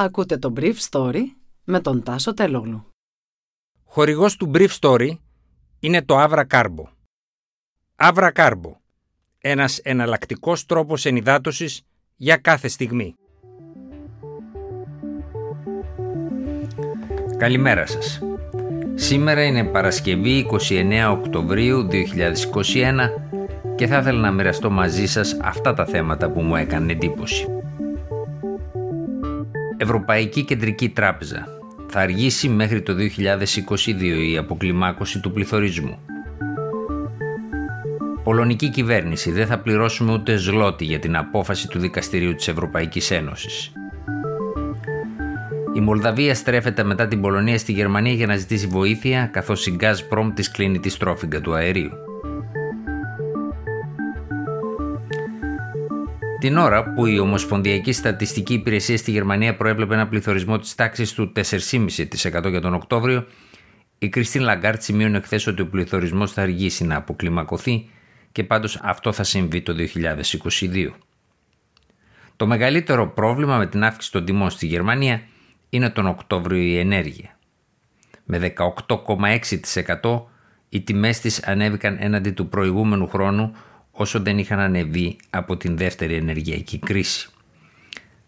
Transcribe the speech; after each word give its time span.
Ακούτε 0.00 0.38
το 0.38 0.52
Brief 0.56 0.74
Story 0.90 1.22
με 1.64 1.80
τον 1.80 2.02
Τάσο 2.02 2.34
Τελόγλου. 2.34 2.86
Χορηγός 3.84 4.36
του 4.36 4.50
Brief 4.54 4.68
Story 4.80 5.10
είναι 5.80 6.02
το 6.02 6.24
Avra 6.24 6.44
Carbo. 6.50 6.84
Avra 7.96 8.32
Carbo. 8.32 8.72
Ένας 9.38 9.78
εναλλακτικός 9.78 10.66
τρόπος 10.66 11.04
ενυδάτωσης 11.04 11.82
για 12.16 12.36
κάθε 12.36 12.68
στιγμή. 12.68 13.14
Καλημέρα 17.36 17.86
σας. 17.86 18.20
Σήμερα 18.94 19.44
είναι 19.44 19.64
Παρασκευή 19.64 20.46
29 20.68 21.10
Οκτωβρίου 21.10 21.86
2021 21.86 23.10
και 23.74 23.86
θα 23.86 23.98
ήθελα 23.98 24.20
να 24.20 24.30
μοιραστώ 24.30 24.70
μαζί 24.70 25.06
σας 25.06 25.36
αυτά 25.40 25.74
τα 25.74 25.86
θέματα 25.86 26.30
που 26.30 26.40
μου 26.40 26.56
έκανε 26.56 26.92
εντύπωση. 26.92 27.57
Ευρωπαϊκή 29.80 30.44
Κεντρική 30.44 30.88
Τράπεζα. 30.88 31.46
Θα 31.88 32.00
αργήσει 32.00 32.48
μέχρι 32.48 32.82
το 32.82 32.94
2022 32.94 34.02
η 34.30 34.36
αποκλιμάκωση 34.36 35.20
του 35.20 35.32
πληθωρισμού. 35.32 35.98
Πολωνική 38.24 38.68
κυβέρνηση 38.68 39.30
δεν 39.30 39.46
θα 39.46 39.58
πληρώσουμε 39.58 40.12
ούτε 40.12 40.36
ζλότη 40.36 40.84
για 40.84 40.98
την 40.98 41.16
απόφαση 41.16 41.68
του 41.68 41.78
Δικαστηρίου 41.78 42.34
της 42.34 42.48
Ευρωπαϊκής 42.48 43.10
Ένωσης. 43.10 43.72
Η 45.74 45.80
Μολδαβία 45.80 46.34
στρέφεται 46.34 46.84
μετά 46.84 47.08
την 47.08 47.20
Πολωνία 47.20 47.58
στη 47.58 47.72
Γερμανία 47.72 48.12
για 48.12 48.26
να 48.26 48.36
ζητήσει 48.36 48.66
βοήθεια, 48.66 49.28
καθώς 49.32 49.66
η 49.66 49.76
Gazprom 49.80 50.30
της 50.34 50.50
κλείνει 50.50 50.78
τη 50.78 50.88
στρόφιγγα 50.88 51.40
του 51.40 51.54
αερίου. 51.54 51.90
Την 56.38 56.56
ώρα 56.56 56.92
που 56.92 57.06
η 57.06 57.18
Ομοσπονδιακή 57.18 57.92
Στατιστική 57.92 58.54
Υπηρεσία 58.54 58.96
στη 58.96 59.10
Γερμανία 59.10 59.56
προέβλεπε 59.56 59.94
ένα 59.94 60.08
πληθωρισμό 60.08 60.58
της 60.58 60.74
τάξης 60.74 61.12
του 61.12 61.32
4,5% 61.36 62.48
για 62.48 62.60
τον 62.60 62.74
Οκτώβριο, 62.74 63.26
η 63.98 64.08
Κριστίν 64.08 64.42
Λαγκάρντ 64.42 64.82
σημείωνε 64.82 65.20
χθες 65.20 65.46
ότι 65.46 65.62
ο 65.62 65.66
πληθωρισμός 65.66 66.32
θα 66.32 66.42
αργήσει 66.42 66.84
να 66.84 66.96
αποκλιμακωθεί 66.96 67.90
και 68.32 68.44
πάντως 68.44 68.80
αυτό 68.82 69.12
θα 69.12 69.22
συμβεί 69.22 69.62
το 69.62 69.74
2022. 69.94 70.90
Το 72.36 72.46
μεγαλύτερο 72.46 73.08
πρόβλημα 73.08 73.58
με 73.58 73.66
την 73.66 73.84
αύξηση 73.84 74.12
των 74.12 74.24
τιμών 74.24 74.50
στη 74.50 74.66
Γερμανία 74.66 75.22
είναι 75.70 75.90
τον 75.90 76.06
Οκτώβριο 76.06 76.62
η 76.62 76.78
ενέργεια. 76.78 77.38
Με 78.24 78.54
18,6% 80.00 80.22
οι 80.68 80.80
τιμές 80.80 81.20
της 81.20 81.42
ανέβηκαν 81.42 81.96
έναντι 82.00 82.30
του 82.30 82.48
προηγούμενου 82.48 83.08
χρόνου 83.08 83.54
όσο 84.00 84.20
δεν 84.20 84.38
είχαν 84.38 84.58
ανεβεί 84.58 85.16
από 85.30 85.56
την 85.56 85.76
δεύτερη 85.76 86.14
ενεργειακή 86.14 86.78
κρίση. 86.78 87.28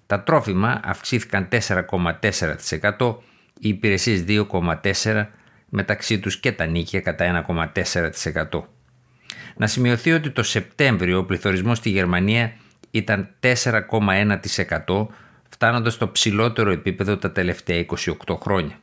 Τα 0.07 0.23
τρόφιμα 0.23 0.81
αυξήθηκαν 0.85 1.49
4,4%, 1.51 3.17
οι 3.59 3.69
υπηρεσίες 3.69 4.25
2,4% 4.29 5.27
μεταξύ 5.69 6.19
τους 6.19 6.41
και 6.41 6.53
τα 6.53 6.67
ενοίκια 6.67 7.01
κατά 7.01 7.45
1,4%. 7.75 8.63
Να 9.57 9.67
σημειωθεί 9.67 10.13
ότι 10.13 10.31
το 10.31 10.43
Σεπτέμβριο 10.43 11.19
ο 11.19 11.25
πληθωρισμός 11.25 11.79
στη 11.79 11.91
Γερμανία 11.91 12.53
ήταν 12.91 13.29
4,1% 13.41 15.07
φτάνοντας 15.49 15.93
στο 15.93 16.11
ψηλότερο 16.11 16.71
επίπεδο 16.71 17.17
τα 17.17 17.33
τελευταία 17.33 17.85
28 18.27 18.37
χρόνια. 18.41 18.79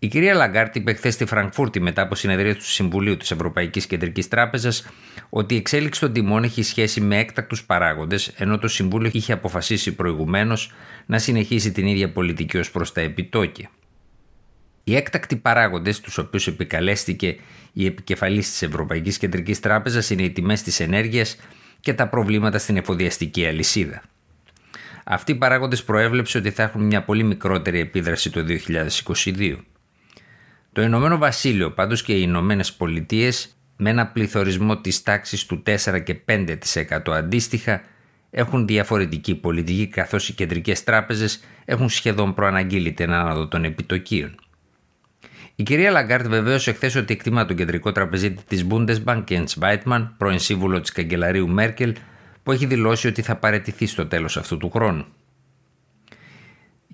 Η 0.00 0.08
κυρία 0.08 0.34
Λαγκάρντ 0.34 0.76
είπε 0.76 0.92
χθες 0.92 1.14
στη 1.14 1.26
Φρανκφούρτη 1.26 1.80
μετά 1.80 2.02
από 2.02 2.14
συνεδρία 2.14 2.54
του 2.54 2.64
Συμβουλίου 2.64 3.16
της 3.16 3.30
Ευρωπαϊκής 3.30 3.86
Κεντρικής 3.86 4.28
Τράπεζας 4.28 4.86
ότι 5.28 5.54
η 5.54 5.56
εξέλιξη 5.56 6.00
των 6.00 6.12
τιμών 6.12 6.44
έχει 6.44 6.62
σχέση 6.62 7.00
με 7.00 7.18
έκτακτους 7.18 7.64
παράγοντες, 7.64 8.28
ενώ 8.36 8.58
το 8.58 8.68
Συμβούλιο 8.68 9.10
είχε 9.12 9.32
αποφασίσει 9.32 9.94
προηγουμένως 9.94 10.72
να 11.06 11.18
συνεχίσει 11.18 11.72
την 11.72 11.86
ίδια 11.86 12.12
πολιτική 12.12 12.58
ως 12.58 12.70
προς 12.70 12.92
τα 12.92 13.00
επιτόκια. 13.00 13.70
Οι 14.84 14.96
έκτακτοι 14.96 15.36
παράγοντες, 15.36 16.00
τους 16.00 16.18
οποίους 16.18 16.46
επικαλέστηκε 16.46 17.36
η 17.72 17.86
επικεφαλής 17.86 18.50
της 18.50 18.62
Ευρωπαϊκής 18.62 19.18
Κεντρικής 19.18 19.60
Τράπεζας, 19.60 20.10
είναι 20.10 20.22
οι 20.22 20.30
τιμές 20.30 20.62
της 20.62 20.80
ενέργειας 20.80 21.36
και 21.80 21.94
τα 21.94 22.08
προβλήματα 22.08 22.58
στην 22.58 22.76
εφοδιαστική 22.76 23.46
αλυσίδα. 23.46 24.02
Αυτοί 25.04 25.32
οι 25.32 25.34
παράγοντες 25.36 25.84
προέβλεψε 25.84 26.38
ότι 26.38 26.50
θα 26.50 26.62
έχουν 26.62 26.82
μια 26.82 27.02
πολύ 27.02 27.22
μικρότερη 27.22 27.80
επίδραση 27.80 28.30
το 28.30 28.44
2022. 28.44 29.56
Το 30.78 30.84
Ηνωμένο 30.84 31.18
Βασίλειο 31.18 31.70
πάντως 31.70 32.02
και 32.02 32.12
οι 32.12 32.20
Ηνωμένες 32.22 32.72
Πολιτείες 32.72 33.56
με 33.76 33.90
ένα 33.90 34.06
πληθωρισμό 34.06 34.76
της 34.80 35.02
τάξης 35.02 35.46
του 35.46 35.62
4 35.66 36.02
και 36.04 36.16
5% 36.24 36.56
αντίστοιχα 37.06 37.82
έχουν 38.30 38.66
διαφορετική 38.66 39.34
πολιτική 39.34 39.86
καθώς 39.86 40.28
οι 40.28 40.32
κεντρικές 40.32 40.84
τράπεζες 40.84 41.40
έχουν 41.64 41.88
σχεδόν 41.88 42.34
προαναγγείλει 42.34 42.92
την 42.92 43.12
άνοδο 43.12 43.48
των 43.48 43.64
επιτοκίων. 43.64 44.34
Η 45.54 45.62
κυρία 45.62 45.90
Λαγκάρντ 45.90 46.26
βεβαίωσε 46.26 46.72
χθες 46.72 46.92
ότι 46.98 47.12
εκτιμά 47.12 47.44
τον 47.44 47.56
κεντρικό 47.56 47.92
τραπεζίτη 47.92 48.42
της 48.48 48.66
Bundesbank, 48.70 49.24
Jens 49.28 49.52
Weidmann, 49.60 50.08
πρώην 50.18 50.38
σύμβουλο 50.38 50.80
της 50.80 50.92
καγκελαρίου 50.92 51.48
Μέρκελ, 51.48 51.94
που 52.42 52.52
έχει 52.52 52.66
δηλώσει 52.66 53.06
ότι 53.06 53.22
θα 53.22 53.36
παραιτηθεί 53.36 53.86
στο 53.86 54.06
τέλος 54.06 54.36
αυτού 54.36 54.56
του 54.56 54.70
χρόνου. 54.70 55.06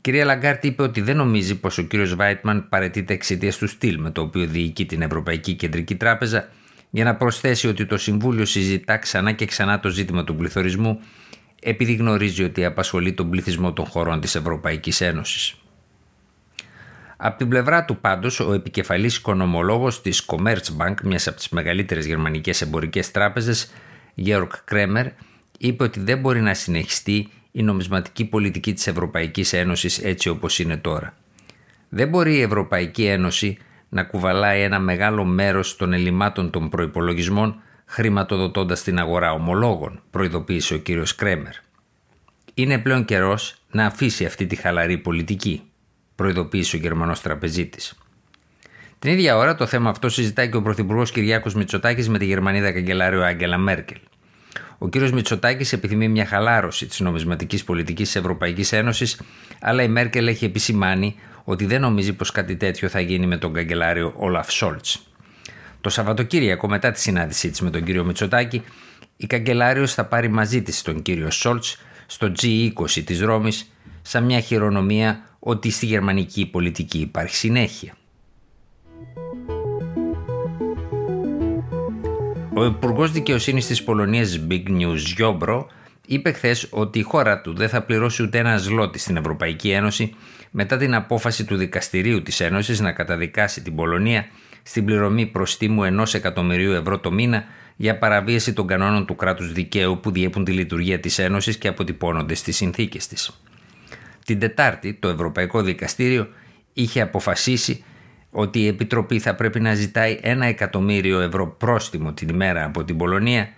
Η 0.05 0.07
κυρία 0.07 0.25
Λαγκάρτ 0.25 0.65
είπε 0.65 0.83
ότι 0.83 1.01
δεν 1.01 1.17
νομίζει 1.17 1.61
πως 1.61 1.79
ο 1.79 1.83
κύριος 1.83 2.15
Βάιτμαν 2.15 2.69
παραιτείται 2.69 3.13
εξαιτίας 3.13 3.57
του 3.57 3.67
στυλ 3.67 4.01
με 4.01 4.11
το 4.11 4.21
οποίο 4.21 4.47
διοικεί 4.47 4.87
την 4.87 5.03
Ευρωπαϊκή 5.03 5.55
Κεντρική 5.55 5.95
Τράπεζα, 5.95 6.49
για 6.91 7.05
να 7.05 7.17
προσθέσει 7.17 7.69
ότι 7.69 7.87
το 7.87 7.97
Συμβούλιο 7.97 8.45
συζητά 8.45 8.97
ξανά 8.97 9.33
και 9.33 9.45
ξανά 9.45 9.81
το 9.81 9.89
ζήτημα 9.89 10.25
του 10.25 10.37
πληθωρισμού, 10.37 11.01
επειδή 11.63 11.95
γνωρίζει 11.95 12.45
ότι 12.45 12.65
απασχολεί 12.65 13.13
τον 13.13 13.31
πληθυσμό 13.31 13.73
των 13.73 13.85
χωρών 13.85 14.21
της 14.21 14.35
Ευρωπαϊκής 14.35 15.01
Ένωσης. 15.01 15.55
Από 17.17 17.39
την 17.39 17.49
πλευρά 17.49 17.85
του 17.85 17.97
πάντως, 17.97 18.41
ο 18.41 18.53
επικεφαλής 18.53 19.17
οικονομολόγος 19.17 20.03
της 20.03 20.27
Commerzbank, 20.27 20.95
μιας 21.03 21.27
από 21.27 21.37
τις 21.37 21.49
μεγαλύτερες 21.49 22.07
γερμανικές 22.07 22.61
εμπορικές 22.61 23.11
τράπεζες, 23.11 23.73
Georg 24.27 24.49
Κρέμερ, 24.65 25.07
είπε 25.59 25.85
ότι 25.85 26.01
δεν 26.01 26.19
μπορεί 26.19 26.41
να 26.41 26.55
συνεχιστεί 26.55 27.29
η 27.57 27.63
νομισματική 27.63 28.25
πολιτική 28.25 28.73
της 28.73 28.87
Ευρωπαϊκής 28.87 29.53
Ένωσης 29.53 29.99
έτσι 29.99 30.29
όπως 30.29 30.59
είναι 30.59 30.77
τώρα. 30.77 31.15
Δεν 31.89 32.09
μπορεί 32.09 32.35
η 32.35 32.41
Ευρωπαϊκή 32.41 33.05
Ένωση 33.05 33.59
να 33.89 34.03
κουβαλάει 34.03 34.61
ένα 34.61 34.79
μεγάλο 34.79 35.25
μέρος 35.25 35.77
των 35.77 35.93
ελλημάτων 35.93 36.51
των 36.51 36.69
προϋπολογισμών 36.69 37.63
χρηματοδοτώντας 37.85 38.83
την 38.83 38.99
αγορά 38.99 39.33
ομολόγων, 39.33 40.03
προειδοποίησε 40.11 40.75
ο 40.75 40.79
κύριος 40.79 41.15
Κρέμερ. 41.15 41.53
Είναι 42.55 42.79
πλέον 42.79 43.05
καιρός 43.05 43.57
να 43.71 43.87
αφήσει 43.87 44.25
αυτή 44.25 44.47
τη 44.47 44.57
χαλαρή 44.57 44.99
πολιτική, 44.99 45.63
προειδοποίησε 46.15 46.77
ο 46.77 46.79
Γερμανός 46.79 47.21
τραπεζίτης. 47.21 47.99
Την 48.99 49.13
ίδια 49.13 49.37
ώρα 49.37 49.55
το 49.55 49.67
θέμα 49.67 49.91
αυτό 49.91 50.09
συζητάει 50.09 50.49
και 50.49 50.57
ο 50.57 50.63
Πρωθυπουργός 50.63 51.11
Κυριάκος 51.11 51.55
Μητσοτάκης 51.55 52.09
με 52.09 52.19
τη 52.19 52.25
Γερμανίδα 52.25 52.73
καγκελάριο 52.73 53.23
Άγγελα 53.23 53.59
Μέρκελ. 53.59 53.99
Ο 54.79 54.89
κύριος 54.89 55.13
Μητσοτάκης 55.13 55.73
επιθυμεί 55.73 56.09
μια 56.09 56.27
χαλάρωση 56.27 56.87
της 56.87 57.01
νομισματικής 57.01 57.65
πολιτικής 57.65 58.07
της 58.07 58.17
Ευρωπαϊκής 58.17 58.73
Ένωσης, 58.73 59.21
αλλά 59.61 59.83
η 59.83 59.89
Μέρκελ 59.89 60.27
έχει 60.27 60.45
επισημάνει 60.45 61.15
ότι 61.45 61.67
δεν 61.67 61.81
νομίζει 61.81 62.13
πως 62.13 62.31
κάτι 62.31 62.57
τέτοιο 62.57 62.89
θα 62.89 63.01
γίνει 63.01 63.27
με 63.27 63.37
τον 63.37 63.53
καγκελάριο 63.53 64.13
Όλαφ 64.17 64.53
Σόλτς. 64.53 65.07
Το 65.81 65.91
Σαββατοκύριακο, 65.91 66.69
μετά 66.69 66.91
τη 66.91 67.01
συνάντησή 67.01 67.51
της 67.51 67.61
με 67.61 67.71
τον 67.71 67.85
κύριο 67.85 68.05
Μητσοτάκη, 68.05 68.63
η 69.17 69.27
καγκελάριος 69.27 69.95
θα 69.95 70.05
πάρει 70.05 70.29
μαζί 70.29 70.63
της 70.63 70.83
τον 70.83 71.03
κύριο 71.03 71.31
Σόλτς 71.31 71.79
στο 72.07 72.33
G20 72.43 73.03
της 73.05 73.21
Ρώμης, 73.21 73.73
σαν 74.03 74.25
μια 74.25 74.41
χειρονομία 74.41 75.21
ότι 75.39 75.71
στη 75.71 75.87
γερμανική 75.87 76.47
πολιτική 76.47 76.99
υπάρχει 76.99 77.35
συνέχεια. 77.37 77.95
Ο 82.57 82.65
Υπουργός 82.65 83.11
Δικαιοσύνης 83.13 83.67
της 83.67 83.83
Πολωνίας 83.83 84.41
Zbigniew 84.41 84.95
Ziobro 85.19 85.65
είπε 86.07 86.33
χθες 86.33 86.69
ότι 86.71 86.99
η 86.99 87.03
χώρα 87.03 87.41
του 87.41 87.55
δεν 87.55 87.69
θα 87.69 87.83
πληρώσει 87.83 88.23
ούτε 88.23 88.39
ένα 88.39 88.57
ζλότη 88.57 88.99
στην 88.99 89.17
Ευρωπαϊκή 89.17 89.71
Ένωση 89.71 90.15
μετά 90.51 90.77
την 90.77 90.95
απόφαση 90.95 91.45
του 91.45 91.57
Δικαστηρίου 91.57 92.23
της 92.23 92.41
Ένωσης 92.41 92.81
να 92.81 92.93
καταδικάσει 92.93 93.63
την 93.63 93.75
Πολωνία 93.75 94.27
στην 94.63 94.85
πληρωμή 94.85 95.27
προστίμου 95.27 95.85
ενός 95.85 96.15
εκατομμυρίου 96.15 96.73
ευρώ 96.73 96.99
το 96.99 97.13
μήνα 97.13 97.45
για 97.77 97.99
παραβίαση 97.99 98.53
των 98.53 98.67
κανόνων 98.67 99.07
του 99.07 99.17
κράτους 99.17 99.53
δικαίου 99.53 100.01
που 100.01 100.11
διέπουν 100.11 100.45
τη 100.45 100.53
λειτουργία 100.53 101.01
της 101.01 101.19
Ένωσης 101.19 101.57
και 101.59 101.69
αποτυπώνονται 101.69 102.35
στις 102.35 102.57
συνθήκες 102.57 103.07
της. 103.07 103.41
Την 104.25 104.39
Τετάρτη, 104.39 104.95
το 104.95 105.09
Ευρωπαϊκό 105.09 105.63
Δικαστήριο 105.63 106.29
είχε 106.73 107.01
αποφασίσει 107.01 107.85
ότι 108.37 108.61
η 108.61 108.67
Επιτροπή 108.67 109.19
θα 109.19 109.35
πρέπει 109.35 109.61
να 109.61 109.75
ζητάει 109.75 110.19
ένα 110.23 110.47
εκατομμύριο 110.47 111.21
ευρώ 111.21 111.47
πρόστιμο 111.47 112.13
την 112.13 112.29
ημέρα 112.29 112.65
από 112.65 112.85
την 112.85 112.97
Πολωνία 112.97 113.49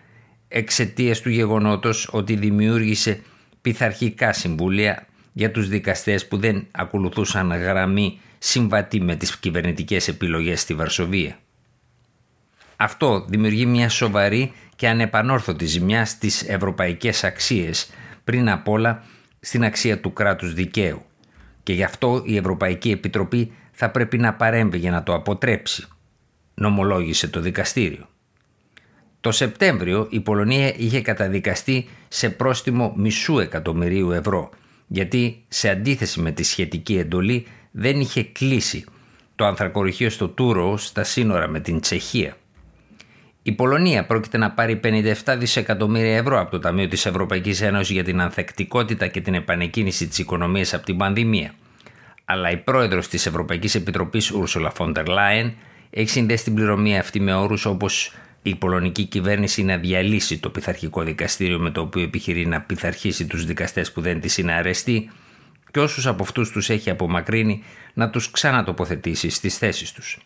εξαιτίας 0.49 1.20
του 1.20 1.31
γεγονότος 1.31 2.08
ότι 2.12 2.34
δημιούργησε 2.34 3.20
πειθαρχικά 3.61 4.32
συμβούλια 4.32 5.06
για 5.32 5.50
τους 5.50 5.69
δικαστές 5.69 6.28
που 6.28 6.37
δεν 6.37 6.67
ακολουθούσαν 6.70 7.52
γραμμή 7.52 8.20
συμβατή 8.38 9.00
με 9.00 9.17
τις 9.17 9.37
κυβερνητικές 9.38 10.08
επιλογές 10.08 10.61
στη 10.61 10.75
Βαρσοβία. 10.75 11.38
Αυτό 12.76 13.25
δημιουργεί 13.29 13.67
μια 13.67 13.88
σοβαρή 13.88 14.52
και 14.76 14.88
ανεπανόρθωτη 14.88 15.67
ζημιά 15.67 16.05
στις 16.05 16.43
ευρωπαϊκές 16.43 17.25
αξίες, 17.25 17.90
πριν 18.25 18.50
απ' 18.50 18.69
όλα 18.69 19.05
στην 19.40 19.64
αξία 19.64 20.00
του 20.00 20.12
κράτους 20.12 20.55
δικαίου, 20.55 21.02
και 21.62 21.72
γι' 21.72 21.82
αυτό 21.82 22.22
η 22.25 22.37
Ευρωπαϊκή 22.37 22.90
Επιτροπή 22.90 23.52
θα 23.78 23.90
πρέπει 23.90 24.19
να 24.19 24.34
παρέμβει 24.34 24.78
για 24.78 24.90
να 24.90 25.02
το 25.02 25.14
αποτρέψει, 25.14 25.87
νομολόγησε 26.55 27.28
το 27.28 27.40
δικαστήριο. 27.40 28.08
Το 29.20 29.32
Σεπτέμβριο 29.32 30.06
η 30.11 30.20
Πολωνία 30.20 30.75
είχε 30.76 31.00
καταδικαστεί 31.00 31.88
σε 32.08 32.31
πρόστιμο 32.31 32.93
μισού 32.96 33.38
εκατομμυρίου 33.38 34.11
ευρώ 34.11 34.50
γιατί 34.87 35.44
σε 35.49 35.69
αντίθεση 35.69 36.20
με 36.20 36.31
τη 36.31 36.43
σχετική 36.43 36.99
εντολή 36.99 37.46
δεν 37.70 38.00
είχε 38.00 38.23
κλείσει 38.23 38.84
το 39.34 39.44
ανθρακοριχείο 39.44 40.11
στο 40.11 40.29
Τούρο 40.29 40.76
στα 40.76 41.05
σύνορα 41.05 41.49
με 41.49 41.61
την 41.61 41.81
Τσεχία. 41.81 42.37
Η 43.43 43.52
Πολωνία 43.52 44.06
πρόκειται 44.06 44.38
να 44.38 44.50
πάρει 44.50 44.81
57 44.84 45.37
δισεκατομμύρια 45.38 46.17
ευρώ 46.17 46.40
από 46.40 46.50
το 46.50 46.58
Ταμείο 46.58 46.88
της 46.88 47.06
Ευρωπαϊκής 47.06 47.61
Ένωσης 47.61 47.90
για 47.90 48.05
την 48.05 48.20
ανθεκτικότητα 48.20 49.06
και 49.06 49.20
την 49.20 49.34
επανεκκίνηση 49.34 50.08
της 50.08 50.19
οικονομίας 50.19 50.75
από 50.75 50.84
την 50.84 50.96
πανδημία. 50.96 51.55
Αλλά 52.28 52.50
η 52.50 52.56
πρόεδρος 52.56 53.08
της 53.08 53.26
Ευρωπαϊκής 53.26 53.75
Επιτροπής 53.75 54.32
Ursula 54.34 54.70
von 54.78 54.94
der 54.94 55.06
Leyen 55.06 55.52
έχει 55.90 56.08
συνδέσει 56.08 56.44
την 56.44 56.55
πληρωμή 56.55 56.99
αυτή 56.99 57.20
με 57.20 57.34
όρους 57.34 57.64
όπως 57.64 58.14
η 58.43 58.55
πολωνική 58.55 59.05
κυβέρνηση 59.05 59.62
να 59.62 59.76
διαλύσει 59.76 60.38
το 60.38 60.50
πειθαρχικό 60.50 61.02
δικαστήριο 61.02 61.58
με 61.58 61.70
το 61.70 61.81
οποίο 61.81 62.02
επιχειρεί 62.02 62.46
να 62.46 62.61
πειθαρχήσει 62.61 63.26
τους 63.26 63.44
δικαστές 63.44 63.93
που 63.93 64.00
δεν 64.00 64.20
της 64.20 64.38
είναι 64.38 64.52
αρεστοί 64.52 65.11
και 65.70 65.81
όσους 65.81 66.06
από 66.06 66.23
αυτούς 66.23 66.50
τους 66.50 66.70
έχει 66.70 66.90
απομακρύνει 66.90 67.62
να 67.94 68.11
τους 68.11 68.31
ξανατοποθετήσει 68.31 69.31
στις 69.31 69.58
θέσεις 69.58 69.93
τους. 69.93 70.19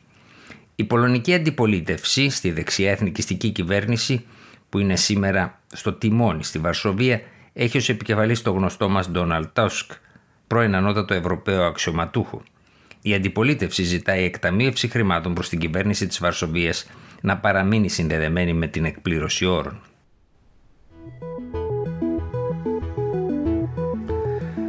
Η 0.74 0.84
πολωνική 0.84 1.34
αντιπολίτευση 1.34 2.30
στη 2.30 2.50
δεξιά 2.50 2.90
εθνικιστική 2.90 3.50
κυβέρνηση 3.50 4.24
που 4.68 4.78
είναι 4.78 4.96
σήμερα 4.96 5.60
στο 5.72 5.92
τιμόνι 5.92 6.44
στη 6.44 6.58
Βαρσοβία 6.58 7.20
έχει 7.52 7.76
ως 7.76 7.88
επικεφαλής 7.88 8.42
το 8.42 8.50
γνωστό 8.50 8.88
μας 8.88 9.10
Ντόναλτ 9.10 9.48
Τόσκ, 9.52 9.92
πρώην 10.50 10.74
ανώτατο 10.74 11.14
Ευρωπαίο 11.14 11.64
αξιωματούχο. 11.64 12.42
Η 13.02 13.14
αντιπολίτευση 13.14 13.82
ζητάει 13.82 14.24
εκταμείευση 14.24 14.88
χρημάτων 14.88 15.34
προς 15.34 15.48
την 15.48 15.58
κυβέρνηση 15.58 16.06
της 16.06 16.18
Βαρσοβίας 16.18 16.86
να 17.20 17.38
παραμείνει 17.38 17.88
συνδεδεμένη 17.88 18.52
με 18.52 18.66
την 18.66 18.84
εκπλήρωση 18.84 19.46
όρων. 19.46 19.80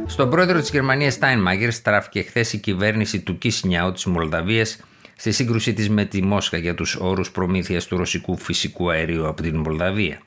Στον 0.06 0.30
πρόεδρο 0.30 0.60
της 0.60 0.70
Γερμανίας 0.70 1.14
Στάινμαγκερ 1.14 1.72
στράφηκε 1.72 2.22
χθες 2.22 2.52
η 2.52 2.58
κυβέρνηση 2.58 3.20
του 3.20 3.38
Κίσνιαου 3.38 3.92
της 3.92 4.04
Μολδαβίας 4.04 4.80
στη 5.16 5.32
σύγκρουσή 5.32 5.72
της 5.72 5.90
με 5.90 6.04
τη 6.04 6.22
Μόσχα 6.22 6.56
για 6.56 6.74
τους 6.74 6.96
όρους 6.96 7.30
προμήθειας 7.30 7.86
του 7.86 7.96
ρωσικού 7.96 8.36
φυσικού 8.36 8.90
αερίου 8.90 9.26
από 9.26 9.42
την 9.42 9.56
Μολδαβία. 9.56 10.20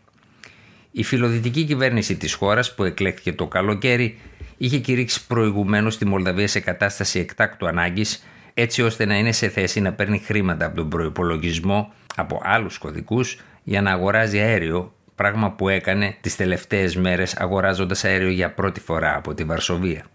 Η 0.98 1.04
φιλοδυτική 1.04 1.64
κυβέρνηση 1.64 2.16
της 2.16 2.34
χώρας 2.34 2.76
που 2.76 2.84
εκλέχθηκε 2.84 3.34
το 3.34 3.48
καλοκαίρι 3.48 4.18
είχε 4.58 4.78
κηρύξει 4.78 5.28
προηγουμένως 5.28 5.98
τη 5.98 6.06
Μολδαβία 6.06 6.48
σε 6.48 6.60
κατάσταση 6.60 7.20
εκτάκτου 7.20 7.68
ανάγκης 7.68 8.24
έτσι 8.54 8.82
ώστε 8.82 9.06
να 9.06 9.18
είναι 9.18 9.32
σε 9.32 9.50
θέση 9.50 9.80
να 9.80 9.94
παίρνει 9.94 10.20
χρήματα 10.20 10.66
από 10.66 10.76
τον 10.76 10.90
προπολογισμό 10.90 11.94
από 12.16 12.42
άλλους 12.44 12.78
κωδικούς 12.78 13.40
για 13.64 13.82
να 13.82 13.92
αγοράζει 13.92 14.40
αέριο, 14.40 14.94
πράγμα 15.16 15.52
που 15.52 15.70
έκανε 15.70 16.16
τις 16.22 16.36
τελευταίες 16.36 16.96
μέρες 16.96 17.36
αγοράζοντας 17.36 18.04
αέριο 18.04 18.30
για 18.30 18.54
πρώτη 18.54 18.80
φορά 18.80 19.16
από 19.16 19.34
τη 19.34 19.44
Βαρσοβία. 19.44 20.06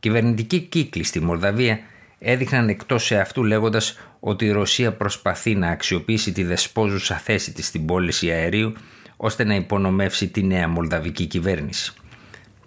Κυβερνητικοί 0.00 0.60
κύκλοι 0.60 1.04
στη 1.04 1.20
Μολδαβία 1.20 1.78
έδειχναν 2.18 2.68
εκτός 2.68 3.04
σε 3.04 3.18
αυτού 3.18 3.44
λέγοντας 3.44 3.98
ότι 4.20 4.44
η 4.44 4.50
Ρωσία 4.50 4.92
προσπαθεί 4.92 5.54
να 5.54 5.68
αξιοποιήσει 5.68 6.32
τη 6.32 6.44
δεσπόζουσα 6.44 7.16
θέση 7.16 7.52
της 7.52 7.66
στην 7.66 7.86
πώληση 7.86 8.30
αερίου 8.30 8.72
ώστε 9.24 9.44
να 9.44 9.54
υπονομεύσει 9.54 10.28
τη 10.28 10.42
νέα 10.42 10.68
μολδαβική 10.68 11.26
κυβέρνηση. 11.26 11.92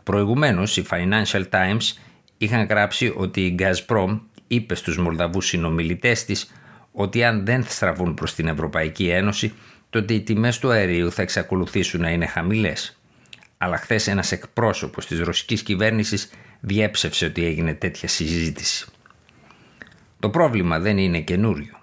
Προηγουμένως, 0.04 0.78
οι 0.78 0.86
Financial 0.90 1.44
Times 1.50 1.98
είχαν 2.38 2.66
γράψει 2.66 3.13
ότι 3.16 3.42
η 3.42 3.56
Gazprom 3.60 4.19
είπε 4.48 4.75
στους 4.75 4.98
Μολδαβούς 4.98 5.46
συνομιλητές 5.46 6.25
της 6.25 6.52
ότι 6.92 7.24
αν 7.24 7.46
δεν 7.46 7.63
στραβούν 7.68 8.13
προς 8.13 8.34
την 8.34 8.48
Ευρωπαϊκή 8.48 9.07
Ένωση, 9.07 9.54
τότε 9.90 10.13
οι 10.13 10.22
τιμές 10.22 10.60
του 10.60 10.69
αερίου 10.69 11.12
θα 11.12 11.22
εξακολουθήσουν 11.22 12.02
να 12.02 12.10
είναι 12.10 12.25
χαμηλές. 12.25 13.00
Αλλά 13.58 13.78
χθες 13.78 14.08
ένας 14.08 14.31
εκπρόσωπος 14.31 15.06
της 15.06 15.19
ρωσικής 15.19 15.63
κυβέρνησης 15.63 16.30
διέψευσε 16.60 17.25
ότι 17.25 17.46
έγινε 17.46 17.74
τέτοια 17.74 18.08
συζήτηση. 18.08 18.88
Το 20.19 20.30
πρόβλημα 20.30 20.80
δεν 20.80 20.98
είναι 20.98 21.19
καινούριο. 21.19 21.81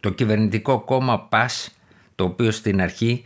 Το 0.00 0.10
κυβερνητικό 0.10 0.80
κόμμα 0.80 1.20
ΠΑΣ, 1.20 1.76
το 2.14 2.24
οποίο 2.24 2.50
στην 2.50 2.80
αρχή 2.80 3.24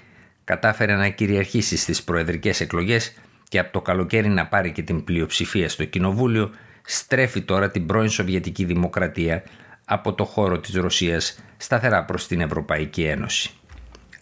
κατάφερε 0.49 0.95
να 0.95 1.09
κυριαρχήσει 1.09 1.77
στις 1.77 2.03
προεδρικές 2.03 2.61
εκλογές 2.61 3.13
και 3.49 3.59
από 3.59 3.73
το 3.73 3.81
καλοκαίρι 3.81 4.29
να 4.29 4.47
πάρει 4.47 4.73
και 4.73 4.83
την 4.83 5.05
πλειοψηφία 5.05 5.69
στο 5.69 5.85
κοινοβούλιο, 5.85 6.51
στρέφει 6.83 7.43
τώρα 7.43 7.71
την 7.71 7.87
πρώην 7.87 8.09
Σοβιετική 8.09 8.65
Δημοκρατία 8.65 9.43
από 9.85 10.15
το 10.15 10.25
χώρο 10.25 10.59
της 10.59 10.75
Ρωσίας 10.75 11.39
σταθερά 11.57 12.05
προς 12.05 12.27
την 12.27 12.41
Ευρωπαϊκή 12.41 13.03
Ένωση. 13.03 13.51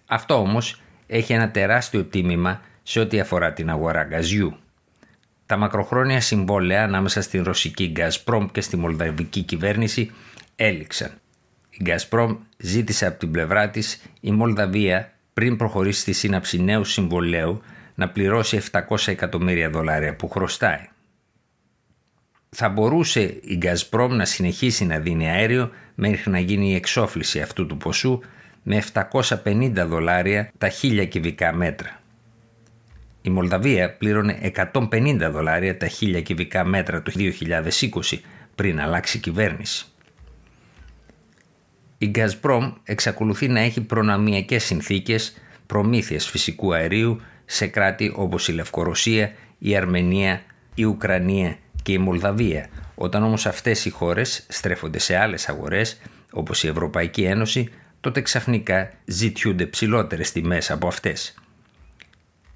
Αυτό 0.06 0.34
όμως 0.34 0.80
έχει 1.06 1.32
ένα 1.32 1.50
τεράστιο 1.50 2.04
τίμημα 2.04 2.60
σε 2.82 3.00
ό,τι 3.00 3.20
αφορά 3.20 3.52
την 3.52 3.70
αγορά 3.70 4.04
γκαζιού. 4.04 4.56
Τα 5.46 5.56
μακροχρόνια 5.56 6.20
συμβόλαια 6.20 6.82
ανάμεσα 6.84 7.22
στην 7.22 7.42
ρωσική 7.42 7.92
Gazprom 7.96 8.46
και 8.52 8.60
στη 8.60 8.76
μολδαβική 8.76 9.42
κυβέρνηση 9.42 10.10
έληξαν. 10.56 11.10
Η 11.70 11.84
Gazprom 11.86 12.36
ζήτησε 12.56 13.06
από 13.06 13.18
την 13.18 13.30
πλευρά 13.30 13.70
της 13.70 14.02
η 14.20 14.30
Μολδαβία 14.30 15.10
πριν 15.36 15.56
προχωρήσει 15.56 16.00
στη 16.00 16.12
σύναψη 16.12 16.62
νέου 16.62 16.84
συμβολέου 16.84 17.62
να 17.94 18.08
πληρώσει 18.08 18.60
700 18.72 18.80
εκατομμύρια 19.06 19.70
δολάρια 19.70 20.16
που 20.16 20.28
χρωστάει 20.28 20.88
θα 22.58 22.68
μπορούσε 22.68 23.20
η 23.22 23.58
Gazprom 23.62 24.08
να 24.10 24.24
συνεχίσει 24.24 24.84
να 24.84 24.98
δίνει 24.98 25.30
αέριο 25.30 25.70
μέχρι 25.94 26.30
να 26.30 26.38
γίνει 26.38 26.70
η 26.70 26.74
εξόφληση 26.74 27.40
αυτού 27.40 27.66
του 27.66 27.76
ποσού 27.76 28.20
με 28.62 28.82
750 28.92 29.72
δολάρια 29.74 30.50
τα 30.58 30.70
1000 30.82 31.06
κυβικά 31.08 31.52
μέτρα. 31.52 32.00
Η 33.22 33.30
Μολδαβία 33.30 33.92
πλήρωνε 33.96 34.52
150 34.72 35.28
δολάρια 35.30 35.76
τα 35.76 35.88
1000 36.00 36.22
κυβικά 36.22 36.64
μέτρα 36.64 37.02
το 37.02 37.12
2020 37.16 38.18
πριν 38.54 38.80
αλλάξει 38.80 39.18
κυβέρνηση. 39.18 39.86
Η 41.98 42.10
Gazprom 42.14 42.72
εξακολουθεί 42.84 43.48
να 43.48 43.60
έχει 43.60 43.80
προναμιακές 43.80 44.64
συνθήκες 44.64 45.36
προμήθειας 45.66 46.28
φυσικού 46.28 46.74
αερίου 46.74 47.20
σε 47.44 47.66
κράτη 47.66 48.12
όπως 48.16 48.48
η 48.48 48.52
Λευκορωσία, 48.52 49.32
η 49.58 49.76
Αρμενία, 49.76 50.42
η 50.74 50.84
Ουκρανία 50.84 51.56
και 51.82 51.92
η 51.92 51.98
Μολδαβία. 51.98 52.68
Όταν 52.94 53.22
όμως 53.22 53.46
αυτές 53.46 53.84
οι 53.84 53.90
χώρες 53.90 54.46
στρέφονται 54.48 54.98
σε 54.98 55.16
άλλες 55.16 55.48
αγορές, 55.48 56.00
όπως 56.32 56.62
η 56.62 56.68
Ευρωπαϊκή 56.68 57.22
Ένωση, 57.22 57.68
τότε 58.00 58.20
ξαφνικά 58.20 58.92
ζητιούνται 59.04 59.66
ψηλότερες 59.66 60.32
τιμές 60.32 60.70
από 60.70 60.86
αυτές. 60.86 61.34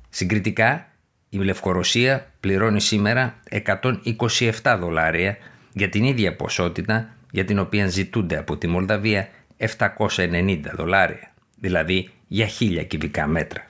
Συγκριτικά, 0.09 0.89
η 1.29 1.39
Λευκορωσία 1.39 2.33
πληρώνει 2.41 2.81
σήμερα 2.81 3.41
127 4.63 4.77
δολάρια 4.81 5.37
για 5.73 5.89
την 5.89 6.05
ίδια 6.05 6.37
ποσότητα 6.37 7.15
για 7.31 7.45
την 7.45 7.59
οποία 7.59 7.87
ζητούνται 7.87 8.39
από 8.39 8.57
τη 8.57 8.67
Μολδαβία 8.67 9.29
790 10.17 10.61
δολάρια, 10.77 11.33
δηλαδή 11.57 12.11
για 12.27 12.47
χίλια 12.47 12.85
κυβικά 12.85 13.27
μέτρα. 13.27 13.69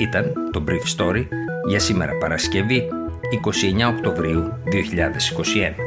Ήταν 0.00 0.32
το 0.52 0.64
Brief 0.68 0.96
Story 0.96 1.26
για 1.68 1.80
σήμερα 1.80 2.18
Παρασκευή 2.18 2.88
29 3.84 3.94
Οκτωβρίου 3.96 4.52
2021. 4.64 5.83